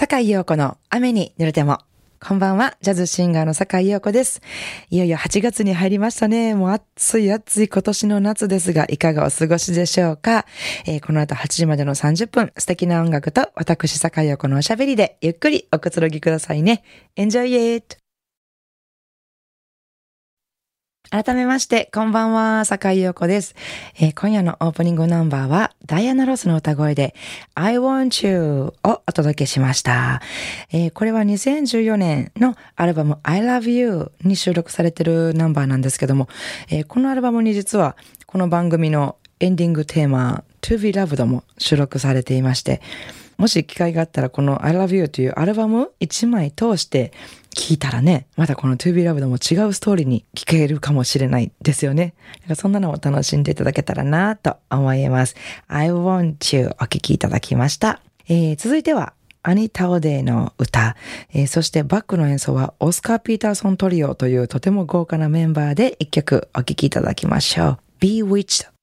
[0.00, 1.76] 坂井陽子の雨に濡れても。
[2.26, 4.40] こんばんは、ジャズシンガーの坂井陽子です。
[4.88, 6.54] いよいよ8月に入りましたね。
[6.54, 10.46] もう暑い暑い今年の夏ですが、いかがお過ごしでしょうか、
[10.86, 16.82] えー、この後8時までの30分、素敵な音楽と私坂井陽子のおしゃべりでゆっくりおくつろぎくださいね。
[17.18, 17.99] Enjoy it!
[21.10, 23.56] 改めまして、こんばんは、坂井陽子です、
[23.96, 27.16] えー、今夜のオープニングナンバーは、ダイアナ・ロスの歌声で、
[27.56, 30.22] I Want You をお届けしました。
[30.70, 36.28] えー、これは2014年のアルバム I Love You に収録されているナンバーなんですけども、
[36.68, 37.96] えー、このアルバムに実は、
[38.26, 42.80] この番組のエンディングテーマ、To Be Loved も収録されていまして、
[43.40, 47.10] もし機会があったらこの I Love You というアルバム1枚通して
[47.56, 52.12] 聞いたらね、またこの To Be Loved も違うストーリーに聞けるかもしれないですよね。
[52.54, 55.36] そんなのを楽しんでいただけたらなと思います。
[55.68, 58.02] I Want You お聴きいただきました。
[58.28, 60.96] えー、続いてはアニタオデイの歌、
[61.32, 67.78] えー、そしてバックの演奏はオスカー・ピーターソントリオというとても豪華なメンバーで一曲お聴きいただきましょう。
[68.00, 68.79] Bewitched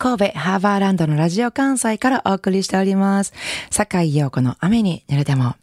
[0.00, 3.34] 神戸ハーバーランドのラジオ関西からお送りしております。
[3.70, 5.56] 坂井陽子の雨に濡れても。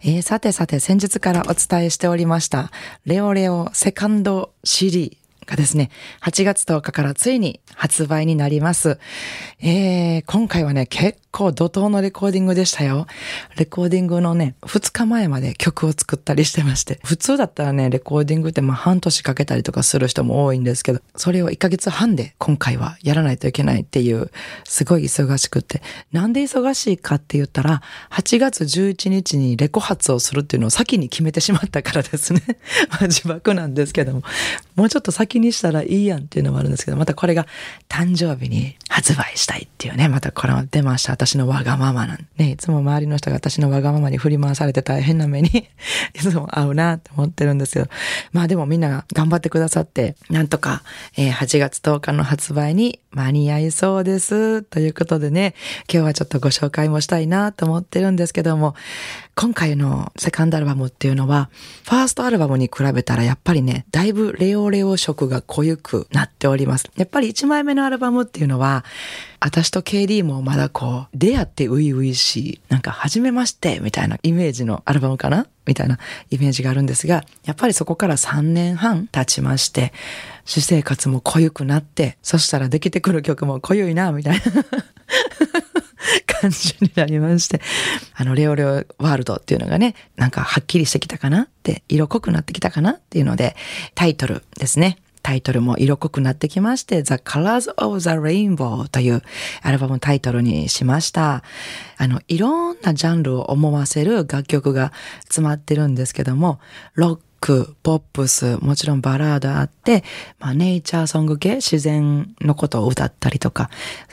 [0.00, 2.70] えー、さてさて先日からお伝えしておりました、
[3.04, 5.90] レオレオセカンド CD がですね、
[6.22, 8.98] 8月10日からついに発売になります。
[9.60, 13.06] えー、今回はね、結構怒涛のレコーディングでしたよ。
[13.56, 17.00] レコーディングのね、2日前まで曲を作ったりしてまして。
[17.04, 24.30] 普通だったらね、レコーディングってまあ半年かけたりとかする人も多いんですけど、それを1ヶ月半で今回はやらないといけないっていう、
[24.64, 25.82] すごい忙しくって。
[26.12, 32.42] なんで忙しいかって言ったら、8月11日にレコ発をするっていうのを先に決めてしまったからですね。
[32.90, 34.22] まあ自爆なんですけども、
[34.76, 37.46] もうちょっと先にしたらいいやんっていうのもあるんですけど、またこれが
[37.88, 41.12] 誕生日に発売したいっていうね、またこれも出ました。
[41.12, 45.48] 私のわがままなんね、いつも周りの人が私のわがままに振り回されて大変な目に
[46.14, 47.86] いつも合うなって思ってるんですよ。
[48.32, 50.82] まあでもみんなが頑張ってくださって、なんとか、
[51.16, 54.62] えー、8月10日の発売に間に合いそうです。
[54.62, 55.54] ということでね、
[55.92, 58.74] 今日はちょっとご紹介もしたいなと思ってるんですけども、
[59.36, 61.50] 今回のセカンドアルバムっていうのは、
[61.84, 66.90] ファーストアルバムに比べたらやっぱりね、だいぶレオレオ色が濃ゆくなっております。
[66.96, 68.84] やっぱり1枚目のアルバムっていうのは、
[69.40, 75.46] 私と KD もまだこう、出会って初々しい、なんか初めましてみたいなイメージのアルバムかな？
[75.66, 75.98] みたいな
[76.30, 79.92] イメージがあるんですが、やっぱりそこから3年半経ちまして、
[80.44, 84.42] 私生活も濃ゆくなって、そしたらできてくる曲も濃ゆいな、みたいな
[86.40, 87.62] 感じになりまして、
[88.14, 91.42] あの、レオレオワールドっていうのがね、なんかはっきりしてきたかな？
[91.42, 92.92] って、色濃くなってきたかな？
[92.92, 93.56] っていうので、
[93.94, 94.98] タイトルですね。
[95.24, 99.22] タイトルも色濃くなってきまして、The Colors of the Rainbow という
[99.62, 101.42] アルバムタイトルにしました。
[101.96, 104.92] あの、いろんなジャンルを思わせる楽曲が
[105.22, 106.60] 詰まってるんですけども、
[106.94, 110.02] ロック、ポップス、もちろんバラードあって、
[110.38, 113.68] まあ、ネイチャーソング系、自然のことを歌ったりとか、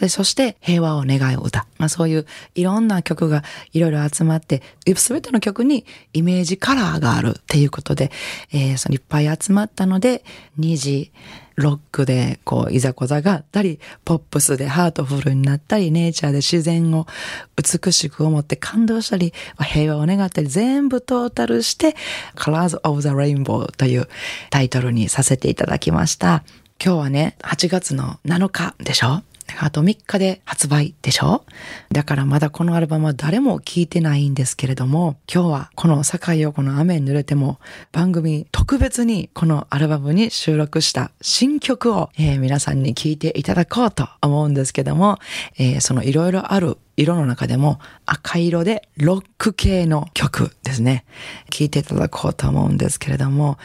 [0.09, 1.65] そして平和を願いを歌。
[1.77, 2.25] まあ、そういう
[2.55, 4.61] いろんな曲がいろいろ集まって、
[4.97, 8.11] すべての曲にイメージカラーがあるっていうことで、
[8.51, 10.25] えー、そのいっぱい集まったので、
[10.59, 11.13] 2時、
[11.55, 17.07] ロックでこういざこざがあったり、ポップスでハートフルになったり、ネイチャーで自然を
[17.55, 21.95] 美しく思って感動したり、平和を願ったり、全部トータルして、
[22.35, 24.07] Colors of the Rainbow という
[24.49, 26.43] タイトルにさせていただきました。
[26.83, 29.21] 今日はね、8月の7日でしょ？
[29.59, 31.43] あと3日で発売でしょ？
[31.91, 37.59] だからまだこのアルバムは誰も聴いてないんですけれども、今日はこの坂井陽子の雨に濡れても
[37.91, 45.17] 番組特別にこのアルバムに収録した新曲を、えー、皆さんに聴いていただこうと思うんですけども、
[45.57, 51.05] えー、そのいろいろある色の中でも赤色でロック系の曲ですね。
[51.49, 53.57] 聴いていただこうと思うんですけれども、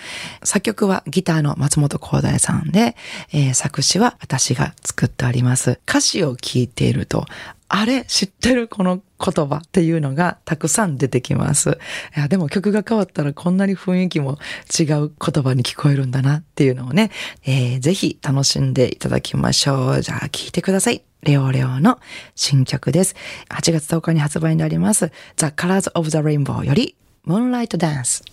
[0.43, 2.97] 作曲はギターの松本光大さんで、
[3.33, 5.81] えー、作詞は私が作っております。
[5.89, 7.27] 歌詞を聴いていると、
[7.69, 11.79] あれ知ってるこの言葉っていうのがたくさん出てきます。
[12.17, 14.39] いやでも曲が変わったらこんなに雰囲気も
[14.79, 17.11] 違う言葉に聞こえるんだなっていうのをね、
[17.45, 20.03] えー、ぜひ楽しんでいただきましょう。
[20.03, 21.06] じゃあ聴いてください。
[21.23, 21.99] レオレオの
[22.35, 23.17] 新曲です。
[23.49, 26.97] 8月10日に発売になります The Colors of the Rainbow より
[27.27, 28.25] Moonlight Dance。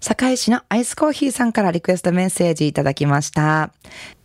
[0.00, 3.72] 堺市のアイスコーヒーさんからリクエストメッセージいただきました。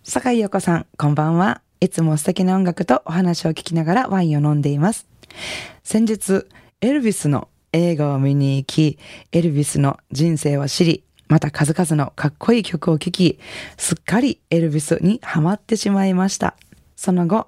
[0.04, 1.62] 坂井陽子さん、こんばんは。
[1.80, 5.08] いつも素敵な音楽とお話を聞きながらワインを飲んでいます。
[5.84, 6.46] 先日、
[6.80, 9.00] エルビスの映画を見に行き、
[9.32, 13.40] エルビスの人生を知り、また数々のかっこいい曲を聴き、
[13.78, 16.56] すっかりエルビスにハマってしまいました。
[16.96, 17.48] その後、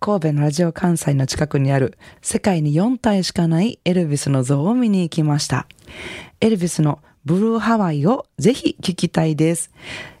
[0.00, 5.66] 神戸のラジオ関西の近くにある世界に4体しかないエルビスの像を見に行きました。
[6.40, 9.70] エルビスのブルーハワイをぜひ聞きたいです。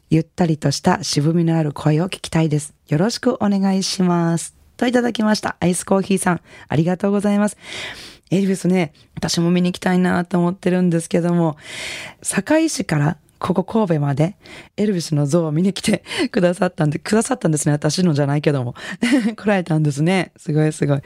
[0.08, 2.74] ゆったりとした渋みのある声を聞きたいです。
[2.88, 4.54] よろしくお願いします。
[4.76, 5.56] といただきました。
[5.60, 7.56] アイスコーヒーさん、ありがとうございます。
[8.30, 11.56] エルビスね、私も見に行きたいなと思ってるんですけども、
[12.22, 14.36] 堺市からここ神戸まで
[14.76, 16.02] エルビスの像を見に来て
[16.32, 17.72] くださったんで、くださったんですね。
[17.72, 18.74] 私のじゃないけども。
[19.36, 20.32] 来られたんですね。
[20.36, 21.00] すごいすごい。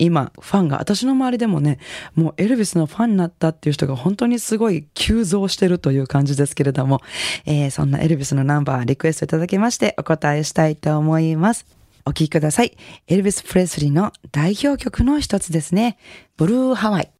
[0.00, 1.78] 今、ファンが、私の周りでもね、
[2.16, 7.02] もうエルビスのファンになったっていう人が本当にすごい急増してるという感じですけれども、
[7.46, 11.66] えー、そんなエルビスのナンバーリクエストいただきましてお答えしたいと思います。
[12.04, 12.76] お聴きください。
[13.06, 15.98] エルビス・プレスリーの代表曲の一つですね。
[16.36, 17.19] ブルーハワイ。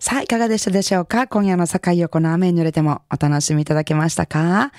[0.00, 1.26] さあ、いかがでしたでしょうか？
[1.26, 4.70] 今夜の境横の雨に濡れてもお楽しみいただけましたか？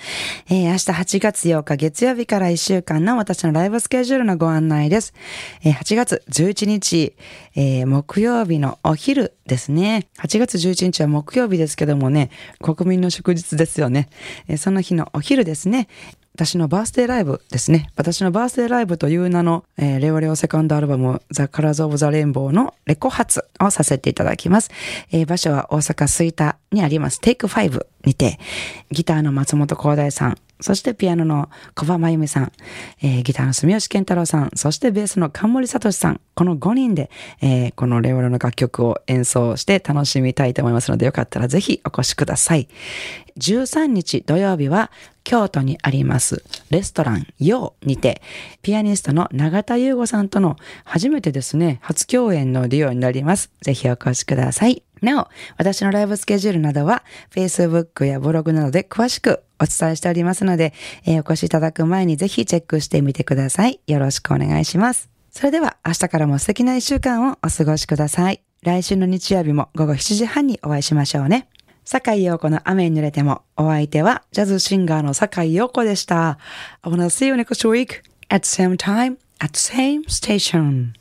[0.48, 5.14] えー、明日8月8日月曜日から1週間の私のライブスケジュールのご案内です。
[5.62, 7.18] えー、8月11日、
[7.54, 10.08] えー、木曜日のお昼ですね。
[10.20, 12.30] 8月11日は木曜日ですけどもね、
[12.62, 14.08] 国民の祝日ですよね。
[14.48, 15.90] えー、その日のお昼ですね。
[16.40, 17.92] 私のバースデーライブですね。
[17.98, 24.72] 私のバースデーライブという名の、えー、レオレオセカンドアルバム、ザ・カラーズ・オブ・ザ・レインボーのレコ発をさせていただきます。
[25.12, 28.40] えー、場所は大阪吹田にあります、テイク5にて、
[28.92, 32.52] ギターの松本光大さん、そしてピアノの小葉真由美さん、
[33.02, 37.10] えー、ギターの住吉健太郎さん、そしてベースの冠聡さん、この5人で、
[37.42, 42.68] えー、このレオレオの楽曲を演奏して楽しみたいと思いますので、よかったらぜひお越しください。
[43.38, 44.92] 13日土曜日は
[45.24, 48.22] 京都にありますレストランヨーにて、
[48.62, 53.50] ピアニストの永田優吾さんとの初めてですね、初共演のデュオになります。
[53.62, 54.84] ぜひお越しください。
[55.02, 57.04] なお、私のライブスケジュールなどは、
[57.34, 60.74] Facebook やブログなどで詳しくお伝えしておりますので、
[61.06, 63.80] えー、お越しいただく前にぜひチェックしてみてください。
[63.88, 65.10] よろしくお願いします。
[65.32, 68.42] それでは明日からも素敵な一週間をお過ごしください。
[68.64, 71.48] 来週の日曜日も午後7時半にお会いしましょうね。
[71.86, 76.38] 坂井陽子の雨に濡れても、お相手はジャズシンガーの坂井陽子でした。
[76.82, 80.99] I wanna see you next week at the same time at the same station.